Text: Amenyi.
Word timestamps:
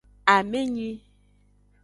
Amenyi. 0.33 0.91